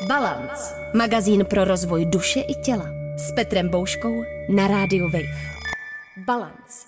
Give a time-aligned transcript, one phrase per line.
[0.00, 0.74] Balance.
[0.94, 2.86] Magazín pro rozvoj duše i těla.
[3.16, 5.52] S Petrem Bouškou na rádiu Wave.
[6.26, 6.86] Balance.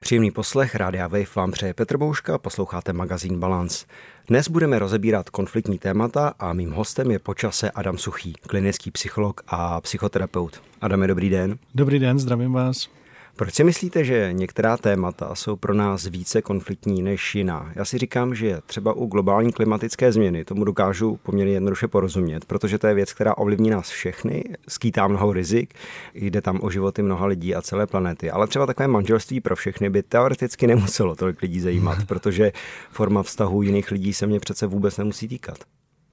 [0.00, 3.86] Příjemný poslech Rádia Wave vám přeje Petr Bouška, posloucháte magazín Balance.
[4.28, 9.80] Dnes budeme rozebírat konfliktní témata a mým hostem je počase Adam Suchý, klinický psycholog a
[9.80, 10.62] psychoterapeut.
[10.80, 11.58] Adame, dobrý den.
[11.74, 12.88] Dobrý den, zdravím vás.
[13.36, 17.72] Proč si myslíte, že některá témata jsou pro nás více konfliktní než jiná?
[17.74, 22.78] Já si říkám, že třeba u globální klimatické změny tomu dokážu poměrně jednoduše porozumět, protože
[22.78, 25.74] to je věc, která ovlivní nás všechny, skýtá mnoho rizik,
[26.14, 28.30] jde tam o životy mnoha lidí a celé planety.
[28.30, 32.52] Ale třeba takové manželství pro všechny by teoreticky nemuselo tolik lidí zajímat, protože
[32.90, 35.58] forma vztahu jiných lidí se mě přece vůbec nemusí týkat.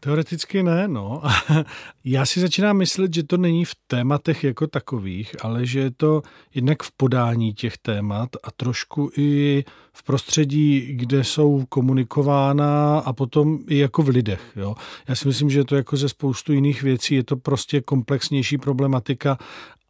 [0.04, 1.22] Teoreticky ne, no.
[2.04, 6.22] Já si začínám myslet, že to není v tématech jako takových, ale že je to
[6.56, 13.60] jednak v podání těch témat a trošku i v prostředí, kde jsou komunikována a potom
[13.68, 14.42] i jako v lidech.
[14.56, 14.76] Jo.
[15.08, 19.38] Já si myslím, že to jako ze spoustu jiných věcí je to prostě komplexnější problematika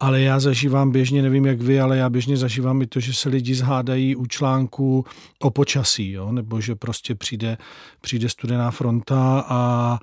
[0.02, 3.28] ale já zažívám běžně, nevím jak vy, ale já běžně zažívám i to, že se
[3.28, 5.04] lidi zhádají u článku
[5.38, 6.32] o počasí, jo?
[6.32, 7.58] nebo že prostě přijde,
[8.00, 9.98] přijde studená fronta a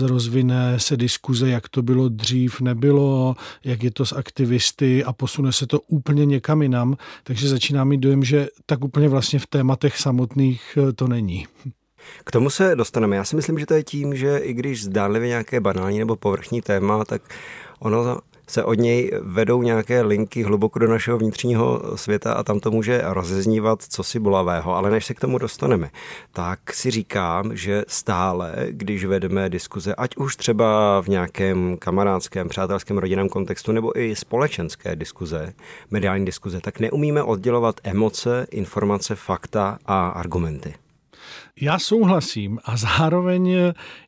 [0.00, 5.52] rozvine se diskuze, jak to bylo dřív, nebylo, jak je to s aktivisty a posune
[5.52, 9.98] se to úplně někam jinam, takže začíná mít dojem, že tak úplně vlastně v tématech
[9.98, 11.46] samotných eh, to není.
[12.24, 13.16] K tomu se dostaneme.
[13.16, 16.62] Já si myslím, že to je tím, že i když zdánlivě nějaké banální nebo povrchní
[16.62, 17.22] téma, tak
[17.78, 18.18] ono
[18.48, 23.02] se od něj vedou nějaké linky hluboko do našeho vnitřního světa a tam to může
[23.04, 24.74] rozeznívat co si bolavého.
[24.74, 25.90] Ale než se k tomu dostaneme,
[26.32, 32.98] tak si říkám, že stále, když vedeme diskuze, ať už třeba v nějakém kamarádském, přátelském,
[32.98, 35.52] rodinném kontextu nebo i společenské diskuze,
[35.90, 40.74] mediální diskuze, tak neumíme oddělovat emoce, informace, fakta a argumenty.
[41.60, 43.56] Já souhlasím a zároveň,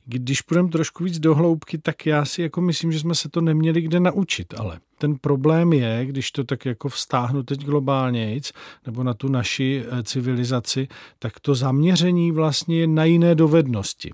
[0.04, 3.40] když půjdeme trošku víc do hloubky, tak já si jako myslím, že jsme se to
[3.40, 8.40] neměli kde naučit, ale ten problém je, když to tak jako vstáhnu teď globálně,
[8.86, 10.88] nebo na tu naši eh, civilizaci,
[11.18, 14.10] tak to zaměření vlastně je na jiné dovednosti.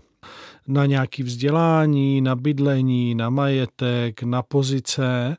[0.69, 5.37] Na nějaké vzdělání, na bydlení, na majetek, na pozice,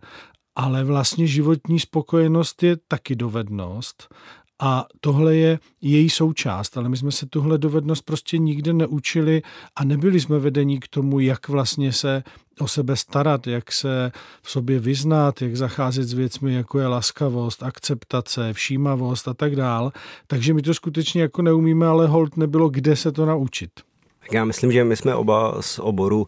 [0.55, 4.15] ale vlastně životní spokojenost je taky dovednost
[4.59, 9.41] a tohle je její součást, ale my jsme se tuhle dovednost prostě nikde neučili
[9.75, 12.23] a nebyli jsme vedení k tomu, jak vlastně se
[12.59, 17.63] o sebe starat, jak se v sobě vyznat, jak zacházet s věcmi, jako je laskavost,
[17.63, 19.91] akceptace, všímavost a tak dál.
[20.27, 23.86] Takže my to skutečně jako neumíme, ale hold nebylo kde se to naučit.
[24.31, 26.27] Já myslím, že my jsme oba z oboru,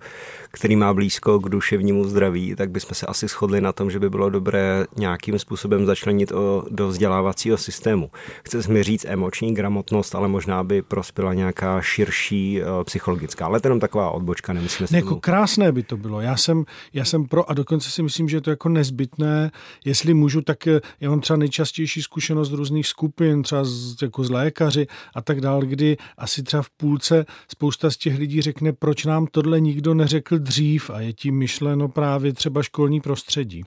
[0.51, 4.09] který má blízko k duševnímu zdraví, tak bychom se asi shodli na tom, že by
[4.09, 8.11] bylo dobré nějakým způsobem začlenit o, do vzdělávacího systému.
[8.43, 13.45] Chce mi říct emoční gramotnost, ale možná by prospěla nějaká širší uh, psychologická.
[13.45, 16.21] Ale to jenom taková odbočka, nemusíme ne, jako krásné by to bylo.
[16.21, 19.51] Já jsem, já jsem pro a dokonce si myslím, že je to jako nezbytné.
[19.85, 24.23] Jestli můžu, tak eh, já mám třeba nejčastější zkušenost z různých skupin, třeba z, jako
[24.23, 28.73] z lékaři a tak dál, kdy asi třeba v půlce spousta z těch lidí řekne,
[28.73, 33.63] proč nám tohle nikdo neřekl dřív a je tím myšleno právě třeba školní prostředí.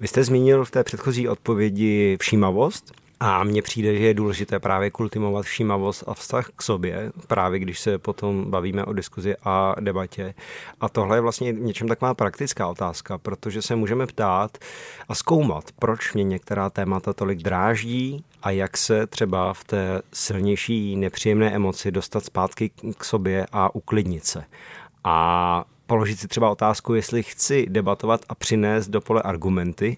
[0.00, 3.01] Vy jste zmínil v té předchozí odpovědi všímavost.
[3.24, 7.80] A mně přijde, že je důležité právě kultivovat všímavost a vztah k sobě, právě když
[7.80, 10.34] se potom bavíme o diskuzi a debatě.
[10.80, 14.58] A tohle je vlastně něčem taková praktická otázka, protože se můžeme ptát
[15.08, 20.96] a zkoumat, proč mě některá témata tolik dráždí a jak se třeba v té silnější
[20.96, 24.44] nepříjemné emoci dostat zpátky k sobě a uklidnit se.
[25.04, 29.96] A položit si třeba otázku, jestli chci debatovat a přinést do pole argumenty,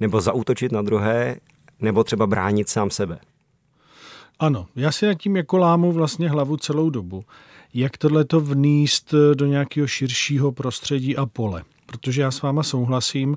[0.00, 1.36] nebo zaútočit na druhé
[1.80, 3.18] nebo třeba bránit sám sebe.
[4.38, 7.24] Ano, já si nad tím jako lámu vlastně hlavu celou dobu.
[7.74, 11.62] Jak tohleto vníst do nějakého širšího prostředí a pole.
[11.86, 13.36] Protože já s váma souhlasím,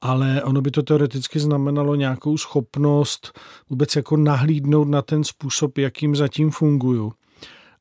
[0.00, 3.38] ale ono by to teoreticky znamenalo nějakou schopnost
[3.70, 7.12] vůbec jako nahlídnout na ten způsob, jakým zatím funguju.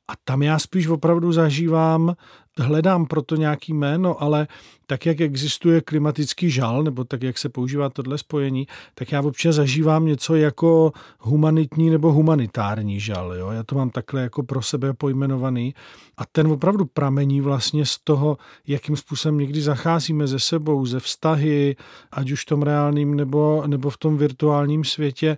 [0.07, 2.16] A tam já spíš opravdu zažívám
[2.59, 4.47] hledám proto nějaký jméno, ale
[4.88, 9.55] tak, jak existuje klimatický žal, nebo tak, jak se používá tohle spojení, tak já občas
[9.55, 13.34] zažívám něco jako humanitní nebo humanitární žal.
[13.34, 13.49] Jo?
[13.49, 15.76] Já to mám takhle jako pro sebe pojmenovaný.
[16.17, 18.37] A ten opravdu pramení vlastně z toho,
[18.67, 21.76] jakým způsobem někdy zacházíme ze sebou, ze vztahy,
[22.11, 25.37] ať už v tom reálným nebo, nebo v tom virtuálním světě.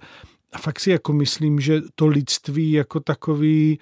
[0.54, 3.80] A fakt si jako myslím, že to lidství jako takový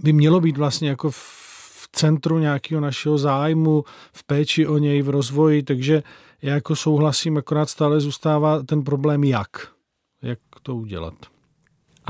[0.00, 5.08] by mělo být vlastně jako v centru nějakého našeho zájmu, v péči o něj, v
[5.08, 6.02] rozvoji, takže
[6.42, 9.68] já jako souhlasím, akorát stále zůstává ten problém jak.
[10.22, 11.14] Jak to udělat.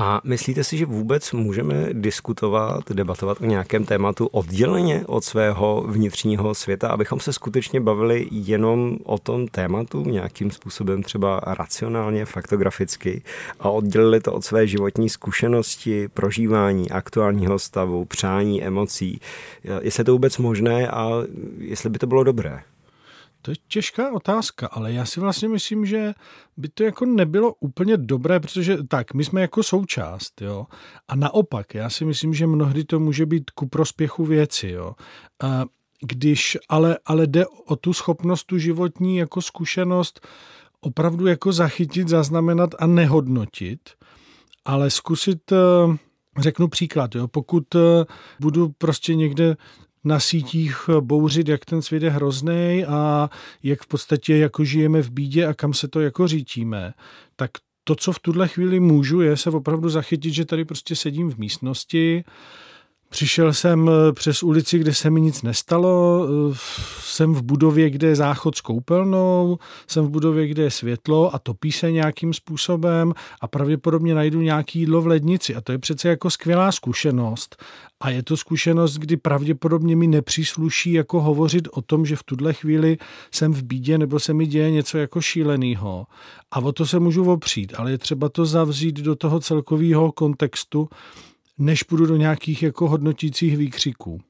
[0.03, 6.55] A myslíte si, že vůbec můžeme diskutovat, debatovat o nějakém tématu odděleně od svého vnitřního
[6.55, 13.21] světa, abychom se skutečně bavili jenom o tom tématu nějakým způsobem třeba racionálně, faktograficky
[13.59, 19.21] a oddělili to od své životní zkušenosti, prožívání aktuálního stavu, přání, emocí.
[19.81, 21.09] Jestli je to vůbec možné a
[21.57, 22.63] jestli by to bylo dobré?
[23.41, 26.13] To je těžká otázka, ale já si vlastně myslím, že
[26.57, 30.65] by to jako nebylo úplně dobré, protože tak, my jsme jako součást, jo.
[31.07, 34.93] A naopak, já si myslím, že mnohdy to může být ku prospěchu věci, jo.
[36.01, 40.27] Když, ale, ale jde o tu schopnost, tu životní jako zkušenost
[40.81, 43.79] opravdu jako zachytit, zaznamenat a nehodnotit,
[44.65, 45.97] ale zkusit eh,
[46.39, 47.27] Řeknu příklad, jo.
[47.27, 48.05] pokud eh,
[48.39, 49.55] budu prostě někde
[50.03, 53.29] na sítích bouřit, jak ten svět je hrozný a
[53.63, 56.93] jak v podstatě jako žijeme v bídě a kam se to jako řítíme,
[57.35, 57.51] tak
[57.83, 61.37] to, co v tuhle chvíli můžu, je se opravdu zachytit, že tady prostě sedím v
[61.37, 62.23] místnosti,
[63.11, 66.57] Přišel jsem eh, přes ulici, kde se mi nic nestalo, eh,
[66.99, 71.39] jsem v budově, kde je záchod s koupelnou, jsem v budově, kde je světlo a
[71.39, 75.55] topí se nějakým způsobem a pravděpodobně najdu nějaký jídlo v lednici.
[75.55, 77.63] A to je přece jako skvělá zkušenost.
[78.01, 82.53] A je to zkušenost, kdy pravděpodobně mi nepřísluší jako hovořit o tom, že v tuhle
[82.53, 82.97] chvíli
[83.31, 86.05] jsem v bídě nebo se mi děje něco jako šíleného.
[86.51, 90.89] A o to se můžu opřít, ale je třeba to zavřít do toho celkového kontextu,
[91.61, 94.21] než půjdu do nějakých jako hodnotících výkřiků.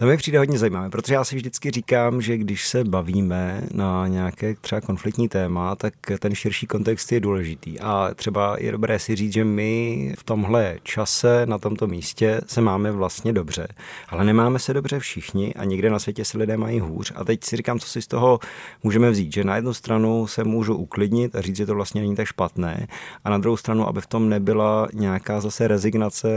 [0.00, 4.06] To mi přijde hodně zajímavé, protože já si vždycky říkám, že když se bavíme na
[4.06, 7.80] nějaké třeba konfliktní téma, tak ten širší kontext je důležitý.
[7.80, 12.60] A třeba je dobré si říct, že my v tomhle čase, na tomto místě se
[12.60, 13.68] máme vlastně dobře,
[14.08, 17.12] ale nemáme se dobře všichni a někde na světě se lidé mají hůř.
[17.16, 18.38] A teď si říkám, co si z toho
[18.82, 22.16] můžeme vzít, že na jednu stranu se můžu uklidnit a říct, že to vlastně není
[22.16, 22.86] tak špatné,
[23.24, 26.28] a na druhou stranu, aby v tom nebyla nějaká zase rezignace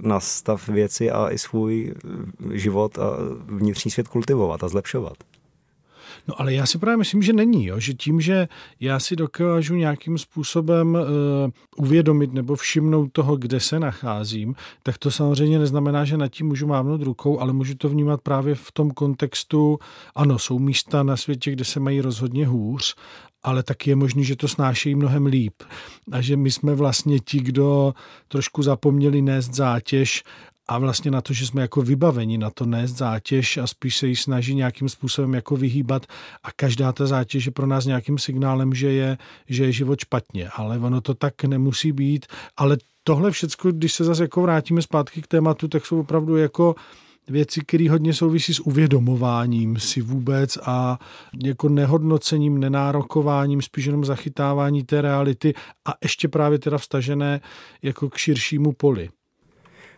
[0.00, 1.94] na stav věci a i svůj
[2.52, 3.16] život a
[3.46, 5.14] vnitřní svět kultivovat a zlepšovat.
[6.28, 7.80] No ale já si právě myslím, že není, jo?
[7.80, 8.48] že tím, že
[8.80, 15.10] já si dokážu nějakým způsobem uh, uvědomit nebo všimnout toho, kde se nacházím, tak to
[15.10, 18.90] samozřejmě neznamená, že nad tím můžu mávnout rukou, ale můžu to vnímat právě v tom
[18.90, 19.78] kontextu,
[20.14, 22.94] ano, jsou místa na světě, kde se mají rozhodně hůř,
[23.42, 25.62] ale taky je možný, že to snášejí mnohem líp.
[26.12, 27.94] A že my jsme vlastně ti, kdo
[28.28, 30.22] trošku zapomněli nést zátěž
[30.72, 34.06] a vlastně na to, že jsme jako vybaveni na to nést zátěž a spíš se
[34.06, 36.06] jí snaží nějakým způsobem jako vyhýbat
[36.42, 40.48] a každá ta zátěž je pro nás nějakým signálem, že je, že je život špatně,
[40.48, 42.26] ale ono to tak nemusí být,
[42.56, 46.74] ale tohle všechno, když se zase jako vrátíme zpátky k tématu, tak jsou opravdu jako
[47.28, 50.98] věci, které hodně souvisí s uvědomováním si vůbec a
[51.44, 55.54] jako nehodnocením, nenárokováním, spíš jenom zachytávání té reality
[55.84, 57.40] a ještě právě teda vstažené
[57.82, 59.10] jako k širšímu poli.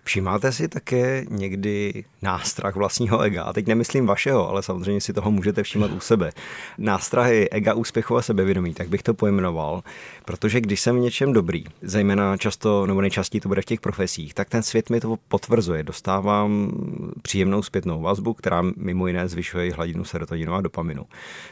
[0.04, 3.42] Všimáte si také někdy nástrah vlastního ega?
[3.42, 6.32] A teď nemyslím vašeho, ale samozřejmě si toho můžete všímat u sebe.
[6.78, 9.82] Nástrahy ega, úspěchu a sebevědomí, tak bych to pojmenoval,
[10.24, 14.34] protože když jsem v něčem dobrý, zejména často nebo nejčastěji to bude v těch profesích,
[14.34, 15.82] tak ten svět mi to potvrzuje.
[15.82, 16.72] Dostávám
[17.22, 21.04] příjemnou zpětnou vazbu, která mimo jiné zvyšuje hladinu serotoninu a dopaminu.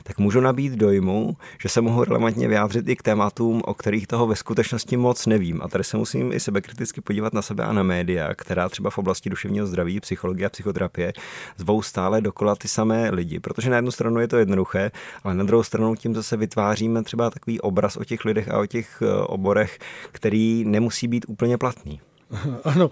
[0.03, 4.27] Tak můžu nabít dojmu, že se mohu relevantně vyjádřit i k tématům, o kterých toho
[4.27, 5.61] ve skutečnosti moc nevím.
[5.63, 8.99] A tady se musím i sebekriticky podívat na sebe a na média, která třeba v
[8.99, 11.13] oblasti duševního zdraví, psychologie a psychoterapie
[11.57, 14.91] zvou stále dokola ty samé lidi, protože na jednu stranu je to jednoduché,
[15.25, 18.67] ale na druhou stranu tím zase vytváříme třeba takový obraz o těch lidech a o
[18.67, 19.79] těch eh, oborech,
[20.13, 22.01] který nemusí být úplně platný.
[22.65, 22.91] Ano,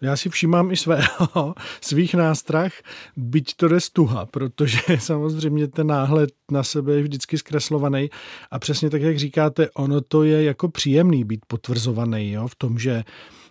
[0.00, 2.72] já si všímám i svého, svých nástrah,
[3.16, 8.10] byť to jde stuha, protože samozřejmě ten náhled na sebe je vždycky zkreslovaný
[8.50, 12.78] a přesně tak, jak říkáte, ono to je jako příjemný být potvrzovaný jo, v tom,
[12.78, 13.04] že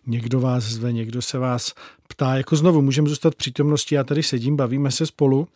[0.07, 1.73] někdo vás zve, někdo se vás
[2.07, 5.47] ptá, jako znovu můžeme zůstat přítomnosti, já tady sedím, bavíme se spolu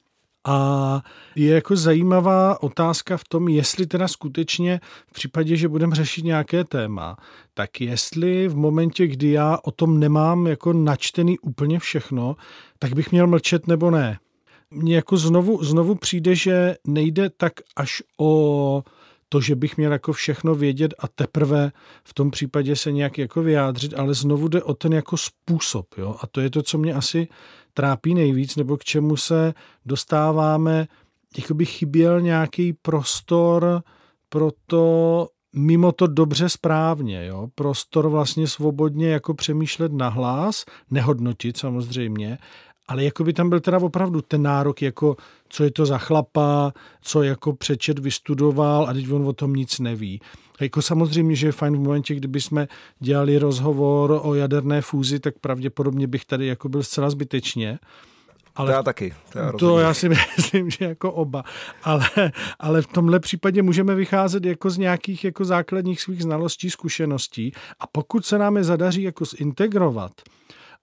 [0.46, 1.02] a
[1.36, 6.64] je jako zajímavá otázka v tom, jestli teda skutečně v případě, že budeme řešit nějaké
[6.64, 7.18] téma,
[7.54, 12.36] tak jestli v momentě, kdy já o tom nemám jako načtený úplně všechno,
[12.80, 14.20] tak bych měl mlčet nebo ne.
[14.72, 18.84] Mně jako znovu, znovu přijde, že nejde tak až o
[19.34, 21.72] to, že bych měl jako všechno vědět a teprve
[22.04, 26.16] v tom případě se nějak jako vyjádřit, ale znovu jde o ten jako způsob, jo?
[26.22, 27.28] A to je to, co mě asi
[27.74, 29.54] trápí nejvíc, nebo k čemu se
[29.86, 30.88] dostáváme,
[31.38, 33.84] jako by chyběl nějaký prostor
[34.30, 37.48] pro to mimo to dobře správně, jo?
[37.56, 42.38] prostor vlastně svobodně jako přemýšlet na hlas, nehodnotit samozřejmě,
[42.88, 45.18] ale jako by tam byl teda opravdu ten nárok, jako
[45.50, 49.80] co je to za chlapa, co jako přečet vystudoval a teď on o tom nic
[49.80, 50.22] neví.
[50.62, 52.68] Jako samozřejmě, že je fajn v momentě, kdyby jsme
[53.00, 57.80] dělali rozhovor o jaderné fúzi, tak pravděpodobně bych tady jako byl zcela zbytečně.
[58.56, 59.14] Ale to já taky.
[59.32, 61.44] To já, to já si myslím, že jako oba.
[61.84, 62.10] Ale,
[62.60, 67.88] ale v tomhle případě můžeme vycházet jako z nějakých jako základních svých znalostí, zkušeností a
[67.88, 70.12] pokud se nám je zadaří jako zintegrovat,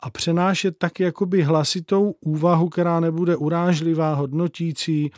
[0.00, 5.10] a přenášet tak jakoby hlasitou úvahu, která nebude urážlivá, hodnotící,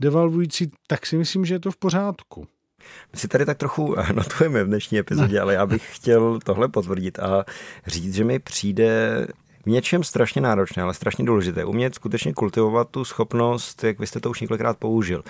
[0.00, 2.46] devalvující, tak si myslím, že je to v pořádku.
[3.12, 7.18] My si tady tak trochu notujeme v dnešní epizodě, ale já bych chtěl tohle potvrdit
[7.18, 7.44] a
[7.86, 9.26] říct, že mi přijde
[9.66, 11.64] v něčem strašně náročné, ale strašně důležité.
[11.64, 15.24] Umět skutečně kultivovat tu schopnost, jak vy jste to už několikrát použil,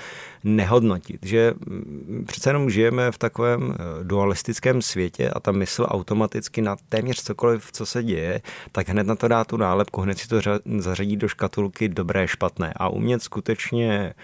[0.45, 6.63] nehodnotit, že mm, přece jenom žijeme v takovém eh, dualistickém světě a ta mysl automaticky
[6.63, 8.41] na téměř cokoliv, co se děje,
[8.73, 10.41] tak hned na to dá tu nálepku, hned si to
[10.79, 14.15] zařadí do škatulky dobré, špatné a umět skutečně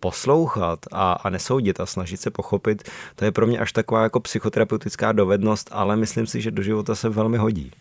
[0.00, 4.20] poslouchat a, a nesoudit a snažit se pochopit, to je pro mě až taková jako
[4.20, 7.72] psychoterapeutická dovednost, ale myslím si, že do života se velmi hodí.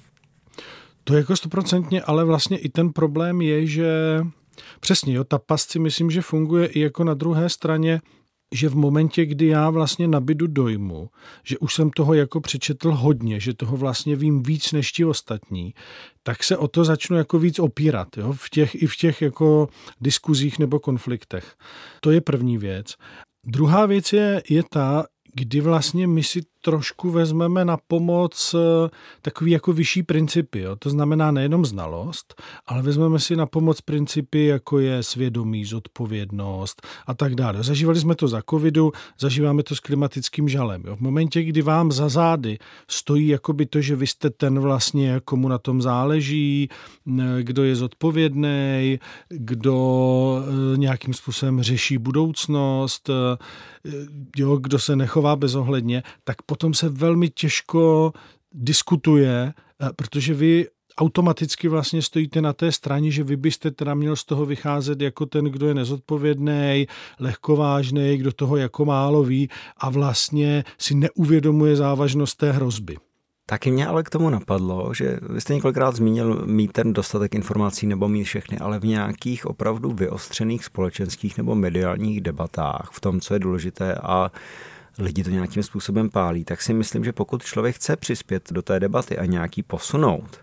[1.03, 3.89] To jako stoprocentně, ale vlastně i ten problém je, že
[4.79, 8.01] přesně, jo, ta past si myslím, že funguje i jako na druhé straně,
[8.55, 11.09] že v momentě, kdy já vlastně nabidu dojmu,
[11.43, 15.73] že už jsem toho jako přečetl hodně, že toho vlastně vím víc než ti ostatní,
[16.23, 19.69] tak se o to začnu jako víc opírat, jo, v těch, i v těch jako
[20.01, 21.55] diskuzích nebo konfliktech.
[22.01, 22.95] To je první věc.
[23.47, 28.89] Druhá věc je, je ta, kdy vlastně my si trošku vezmeme na pomoc eh,
[29.21, 30.59] takový jako vyšší principy.
[30.59, 30.75] Jo.
[30.75, 37.13] To znamená nejenom znalost, ale vezmeme si na pomoc principy, jako je svědomí, zodpovědnost a
[37.13, 37.63] tak dále.
[37.63, 40.83] Zažívali jsme to za covidu, zažíváme to s klimatickým žalem.
[40.87, 40.95] Jo.
[40.95, 45.47] V momentě, kdy vám za zády stojí jakoby to, že vy jste ten vlastně, komu
[45.47, 46.69] na tom záleží,
[47.41, 48.99] kdo je zodpovědný,
[49.29, 53.37] kdo eh, nějakým způsobem řeší budoucnost, eh,
[54.37, 58.13] jo, kdo se nechová bezohledně, tak potom se velmi těžko
[58.53, 64.15] diskutuje, eh, protože vy automaticky vlastně stojíte na té straně, že vy byste teda měl
[64.15, 66.87] z toho vycházet jako ten, kdo je nezodpovědný,
[67.19, 72.97] lehkovážný, kdo toho jako málo ví a vlastně si neuvědomuje závažnost té hrozby.
[73.51, 77.87] Taky mě ale k tomu napadlo, že vy jste několikrát zmínil mít ten dostatek informací
[77.87, 83.33] nebo mít všechny, ale v nějakých opravdu vyostřených společenských nebo mediálních debatách v tom, co
[83.33, 84.31] je důležité a
[84.99, 88.79] lidi to nějakým způsobem pálí, tak si myslím, že pokud člověk chce přispět do té
[88.79, 90.39] debaty a nějaký posunout,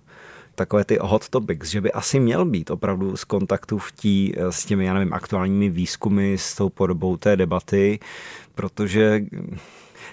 [0.54, 4.64] takové ty hot topics, že by asi měl být opravdu z kontaktu v tí s
[4.64, 7.98] těmi, já nevím, aktuálními výzkumy, s tou podobou té debaty,
[8.54, 9.20] protože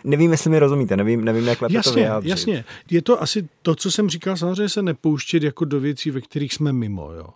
[0.04, 2.30] nevím, jestli mi rozumíte, nevím, nevím jak lépe jasně, to vyjádřit.
[2.30, 6.22] Jasně, je to asi to, co jsem říkal, samozřejmě se nepouštět jako do věcí, ve
[6.22, 7.28] kterých jsme mimo, jo.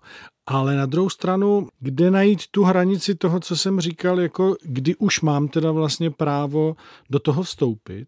[0.47, 5.21] Ale na druhou stranu, kde najít tu hranici toho, co jsem říkal, jako kdy už
[5.21, 6.75] mám teda vlastně právo
[7.09, 8.07] do toho vstoupit,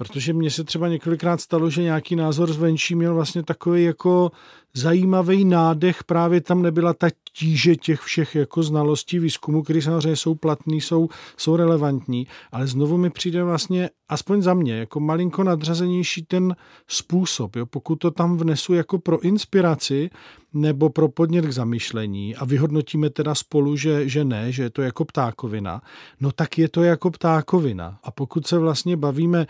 [0.00, 4.30] protože mně se třeba několikrát stalo, že nějaký názor zvenčí měl vlastně takový jako
[4.74, 10.34] zajímavý nádech, právě tam nebyla ta tíže těch všech jako znalostí výzkumu, které samozřejmě jsou
[10.34, 16.22] platný, jsou, jsou relevantní, ale znovu mi přijde vlastně, aspoň za mě, jako malinko nadřazenější
[16.22, 16.56] ten
[16.88, 17.66] způsob, jo?
[17.66, 20.10] pokud to tam vnesu jako pro inspiraci
[20.54, 24.82] nebo pro podnět k zamyšlení a vyhodnotíme teda spolu, že, že ne, že je to
[24.82, 25.82] jako ptákovina,
[26.20, 27.98] no tak je to jako ptákovina.
[28.02, 29.46] A pokud se vlastně bavíme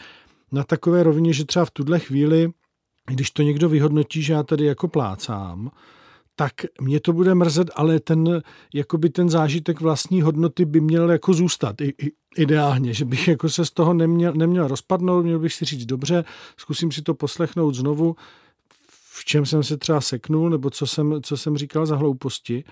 [0.53, 2.51] na takové rovině, že třeba v tuhle chvíli,
[3.07, 5.71] když to někdo vyhodnotí, že já tady jako plácám,
[6.37, 8.43] tak mě to bude mrzet, ale ten,
[8.75, 11.81] jakoby ten zážitek vlastní hodnoty by měl jako zůstat.
[11.81, 15.65] I, i, ideálně, že bych jako se z toho neměl, neměl rozpadnout, měl bych si
[15.65, 16.25] říct dobře,
[16.57, 18.17] zkusím si to poslechnout znovu,
[19.13, 22.65] v čem jsem se třeba seknul, nebo co jsem, co jsem říkal za hlouposti.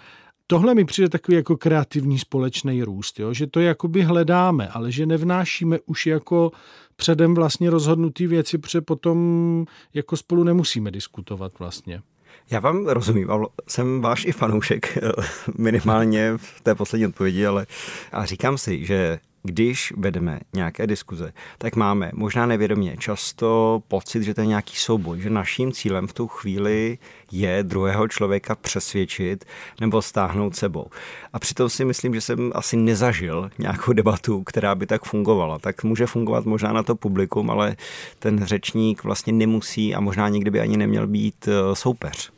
[0.50, 3.35] Tohle mi přijde takový jako kreativní společný růst, jo?
[3.35, 6.52] že to jakoby hledáme, ale že nevnášíme už jako
[6.97, 12.02] předem vlastně rozhodnutý věci, protože potom jako spolu nemusíme diskutovat vlastně.
[12.50, 13.31] Já vám rozumím,
[13.69, 14.99] jsem váš i fanoušek,
[15.59, 17.67] minimálně v té poslední odpovědi, ale
[18.12, 24.35] a říkám si, že když vedeme nějaké diskuze, tak máme možná nevědomě často pocit, že
[24.35, 26.99] to je nějaký souboj, že naším cílem v tu chvíli
[27.33, 29.45] je druhého člověka přesvědčit
[29.81, 30.87] nebo stáhnout sebou.
[31.33, 35.59] A přitom si myslím, že jsem asi nezažil nějakou debatu, která by tak fungovala.
[35.59, 37.76] Tak může fungovat možná na to publikum, ale
[38.19, 42.31] ten řečník vlastně nemusí a možná nikdy by ani neměl být eh, soupeř.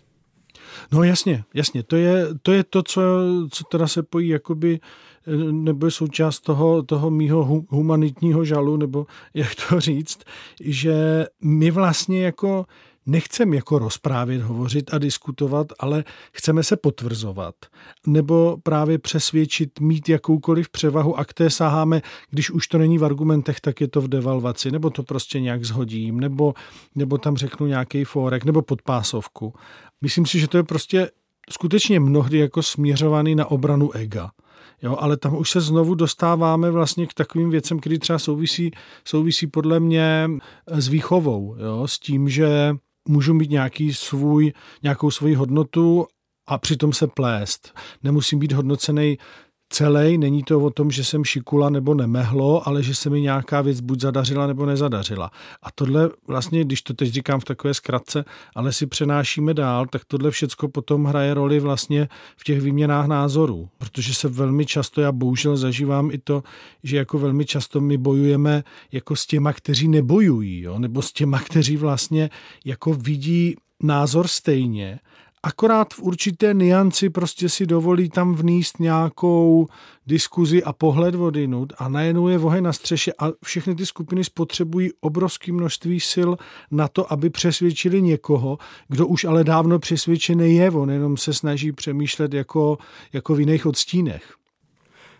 [0.92, 3.02] No jasně, jasně, to je to, je to co,
[3.50, 4.80] co teda se pojí jakoby
[5.50, 10.18] nebo je součást toho, toho mýho humanitního žalu, nebo jak to říct,
[10.60, 12.66] že my vlastně jako
[13.06, 17.54] nechceme jako rozprávět, hovořit a diskutovat, ale chceme se potvrzovat.
[18.06, 23.04] Nebo právě přesvědčit, mít jakoukoliv převahu a k té saháme, když už to není v
[23.04, 26.54] argumentech, tak je to v devalvaci, nebo to prostě nějak zhodím, nebo,
[26.94, 29.54] nebo tam řeknu nějaký fórek, nebo podpásovku.
[30.00, 31.10] Myslím si, že to je prostě
[31.50, 34.30] skutečně mnohdy jako směřovaný na obranu ega.
[34.82, 38.70] Jo, ale tam už se znovu dostáváme vlastně k takovým věcem, který třeba souvisí,
[39.04, 40.30] souvisí podle mě
[40.66, 42.76] s výchovou, jo, s tím, že
[43.08, 46.06] můžu mít nějaký svůj, nějakou svoji hodnotu
[46.48, 47.74] a přitom se plést.
[48.02, 49.18] Nemusím být hodnocený
[49.70, 50.18] celý.
[50.18, 53.80] Není to o tom, že jsem šikula nebo nemehlo, ale že se mi nějaká věc
[53.80, 55.30] buď zadařila nebo nezadařila.
[55.62, 58.24] A tohle vlastně, když to teď říkám v takové zkratce,
[58.54, 63.68] ale si přenášíme dál, tak tohle všecko potom hraje roli vlastně v těch výměnách názorů.
[63.78, 66.42] Protože se velmi často, já bohužel zažívám i to,
[66.82, 70.78] že jako velmi často my bojujeme jako s těma, kteří nebojují, jo?
[70.78, 72.30] nebo s těma, kteří vlastně
[72.64, 74.98] jako vidí názor stejně
[75.42, 79.68] akorát v určité nianci prostě si dovolí tam vníst nějakou
[80.06, 84.90] diskuzi a pohled vodinut a najednou je oheň na střeše a všechny ty skupiny spotřebují
[85.00, 86.30] obrovské množství sil
[86.70, 91.72] na to, aby přesvědčili někoho, kdo už ale dávno přesvědčený je, on jenom se snaží
[91.72, 92.78] přemýšlet jako,
[93.12, 94.34] jako v jiných odstínech.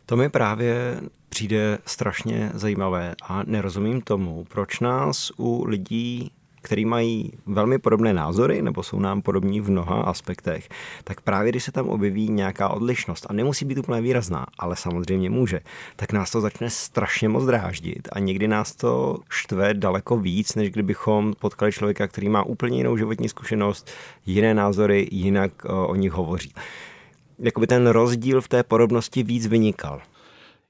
[0.06, 6.30] To mi právě přijde strašně zajímavé a nerozumím tomu, proč nás u lidí
[6.62, 10.69] který mají velmi podobné názory nebo jsou nám podobní v mnoha aspektech,
[11.05, 15.31] tak právě když se tam objeví nějaká odlišnost, a nemusí být úplně výrazná, ale samozřejmě
[15.31, 15.61] může,
[15.97, 20.71] tak nás to začne strašně moc dráždit a někdy nás to štve daleko víc, než
[20.71, 23.90] kdybychom potkali člověka, který má úplně jinou životní zkušenost,
[24.26, 26.52] jiné názory, jinak eh, o nich hovoří.
[27.38, 30.00] Jakoby ten rozdíl v té podobnosti víc vynikal.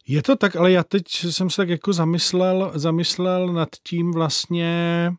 [0.09, 5.13] Je to tak, ale já teď jsem se tak jako zamyslel, zamyslel nad tím vlastně,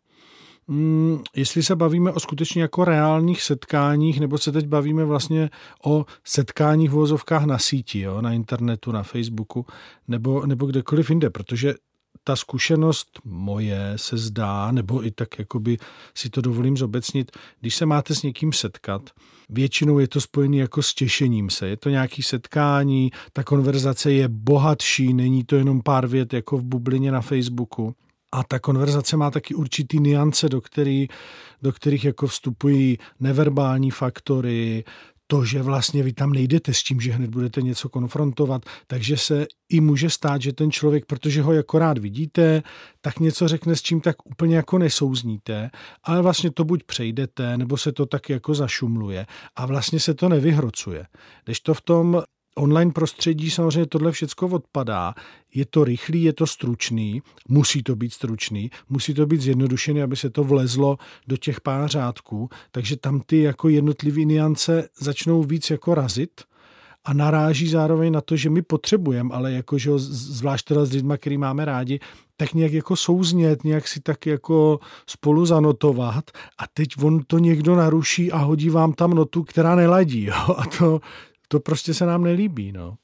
[0.67, 5.49] Mm, jestli se bavíme o skutečně jako reálních setkáních, nebo se teď bavíme vlastně
[5.85, 9.65] o setkáních v vozovkách na síti, jo, na internetu, na Facebooku,
[10.07, 11.73] nebo, nebo kdekoliv jinde, protože
[12.23, 15.77] ta zkušenost moje se zdá, nebo i tak jakoby
[16.15, 19.09] si to dovolím zobecnit, když se máte s někým setkat,
[19.49, 21.67] většinou je to spojené jako s těšením se.
[21.67, 26.63] Je to nějaký setkání, ta konverzace je bohatší, není to jenom pár vět jako v
[26.63, 27.95] bublině na Facebooku.
[28.31, 31.07] A ta konverzace má taky určitý niance, do, který,
[31.61, 34.83] do kterých jako vstupují neverbální faktory,
[35.31, 39.47] to, že vlastně vy tam nejdete s tím, že hned budete něco konfrontovat, takže se
[39.69, 42.63] i může stát, že ten člověk, protože ho jako rád vidíte,
[43.01, 45.69] tak něco řekne s čím tak úplně jako nesouzníte,
[46.03, 50.29] ale vlastně to buď přejdete, nebo se to tak jako zašumluje a vlastně se to
[50.29, 51.05] nevyhrocuje.
[51.45, 52.23] Když to v tom
[52.55, 55.13] online prostředí samozřejmě tohle všecko odpadá.
[55.53, 60.15] Je to rychlý, je to stručný, musí to být stručný, musí to být zjednodušený, aby
[60.15, 65.69] se to vlezlo do těch pár řádků, takže tam ty jako jednotlivý niance začnou víc
[65.69, 66.41] jako razit
[67.05, 71.37] a naráží zároveň na to, že my potřebujeme, ale jakože zvlášť teda s lidmi, který
[71.37, 71.99] máme rádi,
[72.37, 77.75] tak nějak jako souznět, nějak si tak jako spolu zanotovat a teď on to někdo
[77.75, 80.23] naruší a hodí vám tam notu, která neladí.
[80.25, 80.55] Jo?
[80.57, 80.99] A to,
[81.51, 82.97] to prostě se nám nelíbí, no.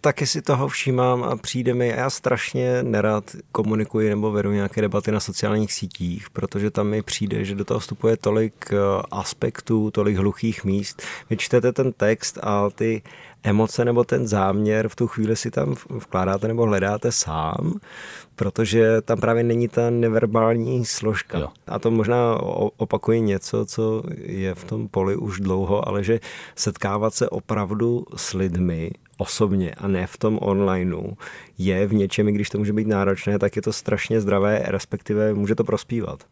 [0.00, 5.12] Taky si toho všímám a přijde mi, já strašně nerad komunikuji nebo vedu nějaké debaty
[5.12, 8.76] na sociálních sítích, protože tam mi přijde, že do toho vstupuje tolik eh,
[9.10, 11.02] aspektů, tolik hluchých míst.
[11.30, 13.02] Vy čtete ten text a ty
[13.42, 17.80] emoce nebo ten záměr v tu chvíli si tam vkládáte nebo hledáte sám,
[18.36, 21.38] protože tam právě není ta neverbální složka.
[21.38, 21.48] Jo.
[21.66, 22.40] A to možná
[22.76, 26.20] opakuje něco, co je v tom poli už dlouho, ale že
[26.56, 31.12] setkávat se opravdu s lidmi osobně a ne v tom onlineu
[31.58, 35.54] je v něčem, když to může být náročné, tak je to strašně zdravé, respektive může
[35.54, 36.24] to prospívat.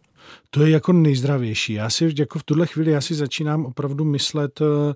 [0.51, 1.73] To je jako nejzdravější.
[1.73, 4.95] Já si jako v tuhle chvíli já si začínám opravdu myslet, eh,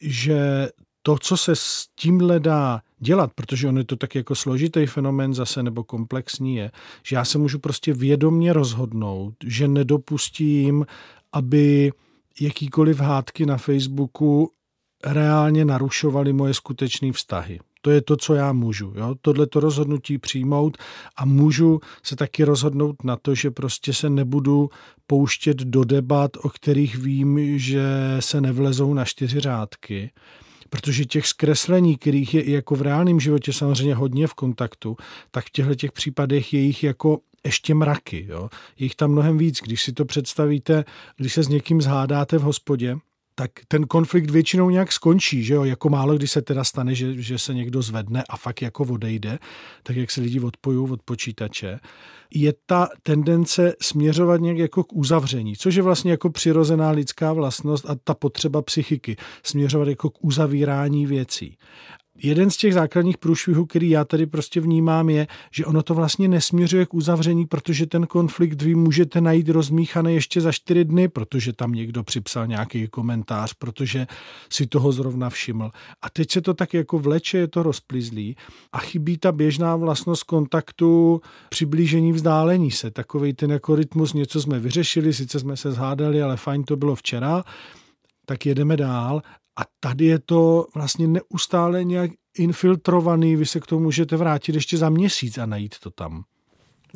[0.00, 0.68] že
[1.06, 5.34] to, co se s tímhle dá dělat, protože on je to tak jako složitý fenomen
[5.34, 6.70] zase nebo komplexní je,
[7.06, 10.86] že já se můžu prostě vědomně rozhodnout, že nedopustím,
[11.32, 11.92] aby
[12.40, 14.50] jakýkoliv hádky na Facebooku
[15.04, 17.60] reálně narušovaly moje skutečné vztahy.
[17.80, 18.92] To je to, co já můžu.
[18.96, 19.14] Jo?
[19.20, 20.76] Tohle to rozhodnutí přijmout
[21.16, 24.70] a můžu se taky rozhodnout na to, že prostě se nebudu
[25.06, 27.86] pouštět do debat, o kterých vím, že
[28.20, 30.10] se nevlezou na čtyři řádky,
[30.74, 34.96] protože těch zkreslení, kterých je i jako v reálném životě samozřejmě hodně v kontaktu,
[35.30, 38.26] tak v těchto těch případech je jich jako ještě mraky.
[38.28, 38.48] Jo?
[38.78, 39.60] Je jich tam mnohem víc.
[39.62, 40.84] Když si to představíte,
[41.16, 42.96] když se s někým zhádáte v hospodě,
[43.34, 47.22] tak ten konflikt většinou nějak skončí, že jo, jako málo kdy se teda stane, že,
[47.22, 49.38] že se někdo zvedne a fakt jako odejde,
[49.82, 51.78] tak jak se lidi odpojují od počítače,
[52.34, 57.90] je ta tendence směřovat nějak jako k uzavření, což je vlastně jako přirozená lidská vlastnost
[57.90, 61.56] a ta potřeba psychiky, směřovat jako k uzavírání věcí
[62.22, 66.28] jeden z těch základních průšvihů, který já tady prostě vnímám, je, že ono to vlastně
[66.28, 71.52] nesměřuje k uzavření, protože ten konflikt vy můžete najít rozmíchaný ještě za čtyři dny, protože
[71.52, 74.06] tam někdo připsal nějaký komentář, protože
[74.52, 75.70] si toho zrovna všiml.
[76.02, 78.36] A teď se to tak jako vleče, je to rozplizlý
[78.72, 82.90] a chybí ta běžná vlastnost kontaktu, přiblížení, vzdálení se.
[82.90, 86.94] Takový ten jako rytmus, něco jsme vyřešili, sice jsme se zhádali, ale fajn to bylo
[86.94, 87.44] včera,
[88.26, 89.22] tak jedeme dál
[89.56, 94.78] a tady je to vlastně neustále nějak infiltrovaný, vy se k tomu můžete vrátit ještě
[94.78, 96.24] za měsíc a najít to tam.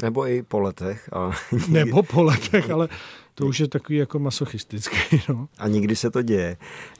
[0.03, 1.09] Nebo i po letech.
[1.13, 1.31] A...
[1.69, 2.89] Nebo po letech, ale
[3.35, 4.97] to už je takový jako masochistický.
[5.29, 5.49] No.
[5.59, 6.57] A nikdy se to děje.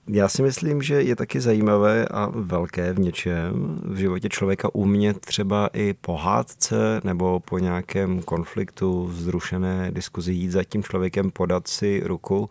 [0.09, 5.21] Já si myslím, že je taky zajímavé a velké v něčem v životě člověka umět
[5.21, 11.69] třeba i po hádce nebo po nějakém konfliktu, vzrušené diskuzi jít za tím člověkem, podat
[11.69, 12.49] si ruku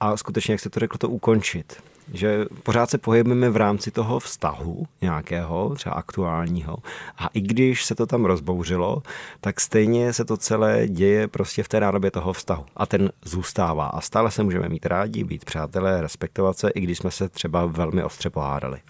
[0.00, 4.18] a skutečně, jak se to řekl, to ukončit že pořád se pohybujeme v rámci toho
[4.18, 6.76] vztahu nějakého, třeba aktuálního.
[7.18, 9.02] A i když se to tam rozbouřilo,
[9.40, 12.64] tak stejně se to celé děje prostě v té nádobě toho vztahu.
[12.76, 13.86] A ten zůstává.
[13.86, 17.66] A stále se můžeme mít rádi, být přátelé, respektovat se, i když jsme se třeba
[17.66, 18.80] velmi ostře pohádali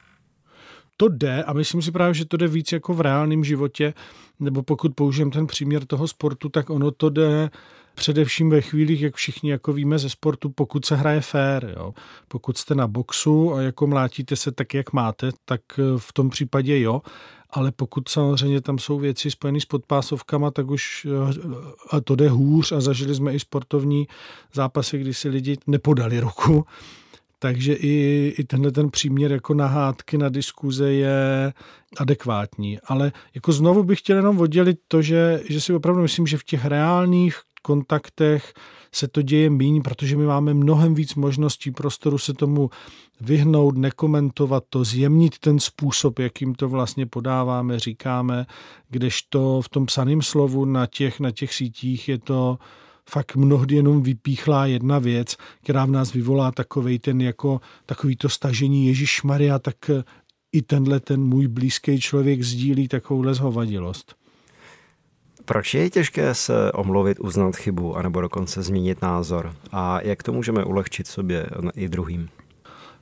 [1.00, 3.94] to jde a myslím si právě, že to jde víc jako v reálném životě,
[4.40, 7.50] nebo pokud použijem ten příměr toho sportu, tak ono to jde
[8.00, 11.74] především ve chvílích, jak všichni jako víme ze sportu, pokud se hraje fair.
[11.76, 11.94] Jo.
[12.28, 16.30] Pokud jste na boxu a jako mlátíte se tak, jak máte, tak eh, v tom
[16.30, 17.02] případě jo,
[17.50, 21.34] ale pokud samozřejmě tam jsou věci spojené s podpásovkama, tak už eh,
[21.90, 24.08] a to jde hůř a zažili jsme i sportovní
[24.52, 26.64] zápasy, kdy si lidi nepodali ruku.
[27.38, 31.52] Takže i, i tenhle ten příměr jako nahádky na diskuze je
[31.96, 32.78] adekvátní.
[32.84, 36.44] Ale jako znovu bych chtěl jenom oddělit to, že, že si opravdu myslím, že v
[36.44, 38.52] těch reálných kontaktech
[38.94, 42.70] se to děje míň, protože my máme mnohem víc možností prostoru se tomu
[43.20, 48.46] vyhnout, nekomentovat to, zjemnit ten způsob, jakým to vlastně podáváme, říkáme,
[48.88, 52.58] kdežto v tom psaném slovu na těch, na těch sítích je to
[53.10, 58.28] fakt mnohdy jenom vypíchlá jedna věc, která v nás vyvolá takovej ten jako takový to
[58.28, 59.76] stažení Ježíš Maria, tak
[60.52, 64.19] i tenhle ten můj blízký člověk sdílí takovouhle zhovadilost.
[65.50, 69.54] Proč je těžké se omluvit, uznat chybu, anebo dokonce změnit názor?
[69.72, 72.28] A jak to můžeme ulehčit sobě i druhým?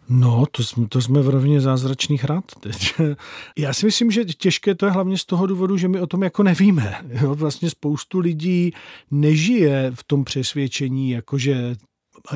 [0.09, 2.95] No, to jsme, to jsme v rovně zázračných rad teď.
[3.59, 6.23] Já si myslím, že těžké to je hlavně z toho důvodu, že my o tom
[6.23, 6.97] jako nevíme.
[7.23, 8.73] Jo, vlastně spoustu lidí
[9.11, 11.77] nežije v tom přesvědčení, jakože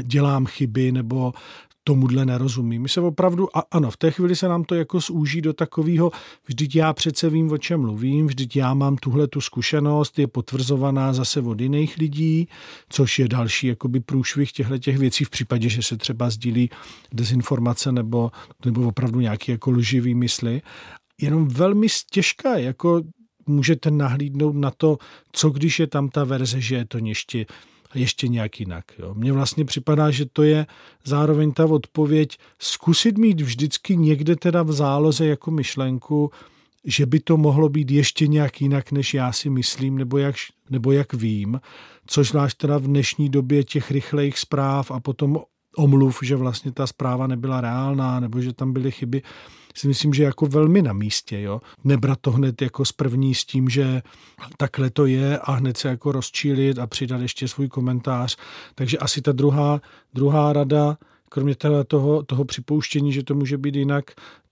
[0.03, 1.33] dělám chyby nebo
[1.84, 2.78] tomuhle nerozumí.
[2.78, 6.10] My se opravdu, a ano, v té chvíli se nám to jako zúží do takového,
[6.46, 11.12] vždyť já přece vím, o čem mluvím, vždyť já mám tuhle tu zkušenost, je potvrzovaná
[11.12, 12.48] zase od jiných lidí,
[12.88, 16.70] což je další jakoby průšvih těchto těch věcí v případě, že se třeba sdílí
[17.12, 18.30] dezinformace nebo,
[18.64, 20.62] nebo opravdu nějaké jako lživý mysli.
[21.20, 23.02] Jenom velmi těžká, jako
[23.46, 24.98] můžete nahlídnout na to,
[25.32, 27.46] co když je tam ta verze, že je to ještě
[27.94, 28.85] ještě nějak jinak.
[28.98, 29.14] Jo.
[29.14, 30.66] Mně vlastně připadá, že to je
[31.05, 36.31] zároveň ta odpověď zkusit mít vždycky někde teda v záloze jako myšlenku,
[36.85, 40.35] že by to mohlo být ještě nějak jinak, než já si myslím, nebo jak,
[40.70, 41.61] nebo jak vím,
[42.07, 45.38] což zvlášť teda v dnešní době těch rychlejch zpráv a potom
[45.76, 49.22] omluv, že vlastně ta zpráva nebyla reálná, nebo že tam byly chyby,
[49.74, 51.40] si myslím, že jako velmi na místě.
[51.40, 51.61] Jo?
[51.85, 54.02] Nebrat to hned jako z první s tím, že
[54.56, 58.37] takhle to je a hned se jako rozčílit a přidat ještě svůj komentář.
[58.74, 59.80] Takže asi ta druhá,
[60.14, 60.96] druhá rada,
[61.28, 64.04] kromě teda toho, toho připouštění, že to může být jinak,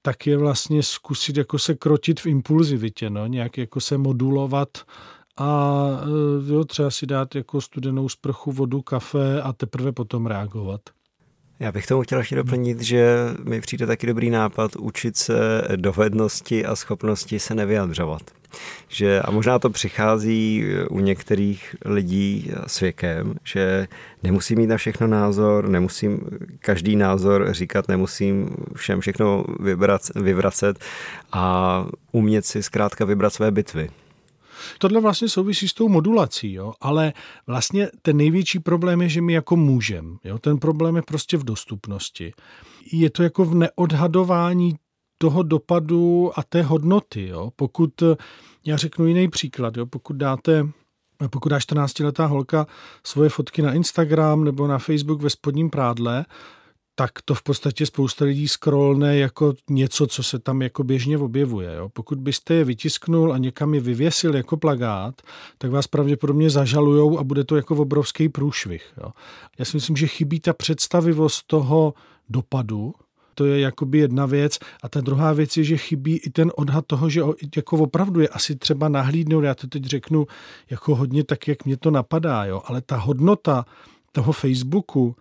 [0.03, 3.27] tak je vlastně zkusit jako se krotit v impulzivitě, no?
[3.27, 4.69] nějak jako se modulovat
[5.37, 5.87] a
[6.49, 10.81] e, jo, třeba si dát jako studenou sprchu, vodu, kafe a teprve potom reagovat.
[11.61, 16.67] Já bych tomu chtěl ještě doplnit, že mi přijde taky dobrý nápad učit se dovednosti
[16.67, 18.23] a schopnosti se nevyjadřovat.
[18.89, 23.89] Že, a možná to přichází u některých lidí s věkem, že
[24.23, 26.21] nemusím mít na všechno názor, nemusím
[26.61, 30.79] každý názor říkat, nemusím všem všechno vybrat, vyvracet
[31.33, 33.91] a umět si zkrátka vybrat své bitvy.
[34.79, 36.73] Tohle vlastně souvisí s tou modulací, jo?
[36.81, 37.13] ale
[37.47, 40.19] vlastně ten největší problém je, že my jako můžem.
[40.25, 40.39] Jo?
[40.39, 42.33] Ten problém je prostě v dostupnosti.
[42.93, 44.75] Je to jako v neodhadování
[45.19, 47.29] toho dopadu a té hodnoty.
[47.29, 47.51] Jo?
[47.57, 48.03] Pokud,
[48.67, 49.87] já řeknu jiný příklad, jo?
[49.87, 50.67] pokud dáte
[51.29, 52.67] pokud dá 14-letá holka
[53.05, 56.25] svoje fotky na Instagram nebo na Facebook ve spodním prádle,
[57.01, 61.75] tak to v podstatě spousta lidí scrollne jako něco, co se tam jako běžně objevuje.
[61.75, 61.89] Jo.
[61.89, 65.23] Pokud byste je vytisknul a někam je vyvěsil jako plagát,
[65.59, 68.93] tak vás pravděpodobně zažalujou a bude to jako obrovský průšvih.
[69.03, 69.11] Jo.
[69.59, 71.95] Já si myslím, že chybí ta představivost toho
[72.29, 72.95] dopadu,
[73.35, 74.59] to je jakoby jedna věc.
[74.83, 77.23] A ta druhá věc je, že chybí i ten odhad toho, že
[77.57, 80.27] jako opravdu je asi třeba nahlídnout, já to teď řeknu
[80.71, 83.65] jako hodně tak, jak mě to napadá, jo, ale ta hodnota
[84.13, 85.17] toho Facebooku,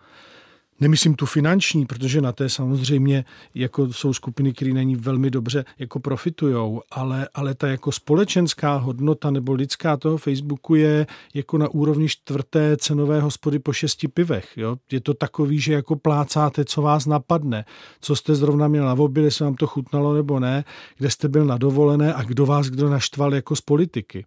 [0.80, 5.64] Nemyslím tu finanční, protože na té samozřejmě jako jsou skupiny, které na ní velmi dobře
[5.78, 11.68] jako profitujou, ale, ale ta jako společenská hodnota nebo lidská toho Facebooku je jako na
[11.68, 14.52] úrovni čtvrté cenové hospody po šesti pivech.
[14.56, 14.76] Jo?
[14.92, 17.64] Je to takový, že jako plácáte, co vás napadne,
[18.00, 20.64] co jste zrovna měl na oběd, jestli vám to chutnalo nebo ne,
[20.98, 24.24] kde jste byl na dovolené a kdo vás kdo naštval jako z politiky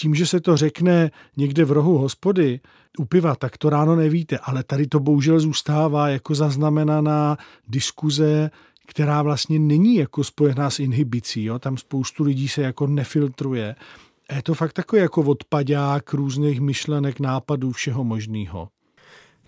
[0.00, 2.60] tím, že se to řekne někde v rohu hospody
[2.98, 7.36] u piva, tak to ráno nevíte, ale tady to bohužel zůstává jako zaznamenaná
[7.68, 8.50] diskuze,
[8.86, 11.44] která vlastně není jako spojená s inhibicí.
[11.44, 11.58] Jo?
[11.58, 13.76] Tam spoustu lidí se jako nefiltruje.
[14.36, 18.68] Je to fakt takový jako odpadák různých myšlenek, nápadů, všeho možného.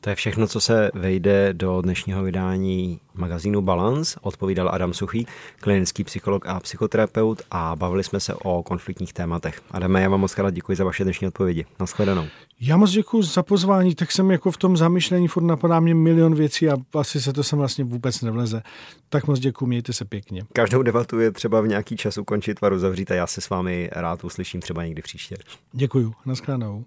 [0.04, 4.18] To je všechno, co se vejde do dnešního vydání magazínu Balance.
[4.22, 5.26] Odpovídal Adam Suchý,
[5.60, 9.62] klinický psycholog a psychoterapeut a bavili jsme se o konfliktních tématech.
[9.70, 11.66] Adame, já vám moc krát děkuji za vaše dnešní odpovědi.
[11.80, 12.26] Naschledanou.
[12.60, 16.34] Já moc děkuji za pozvání, tak jsem jako v tom zamyšlení, furt napadá mě milion
[16.34, 18.62] věcí a asi se to sem vlastně vůbec nevleze.
[19.08, 20.42] Tak moc děkuji, mějte se pěkně.
[20.52, 23.90] Každou debatu je třeba v nějaký čas ukončit, varu zavřít a já se s vámi
[23.92, 25.36] rád uslyším třeba někdy příště.
[25.72, 26.84] Děkuji, naschledanou.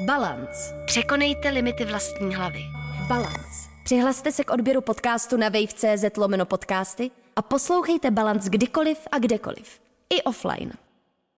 [0.00, 0.84] Balance.
[0.86, 2.60] Překonejte limity vlastní hlavy.
[3.08, 3.68] Balance.
[3.84, 9.80] Přihlaste se k odběru podcastu na wave.cz lomeno podcasty a poslouchejte Balance kdykoliv a kdekoliv.
[10.10, 10.72] I offline.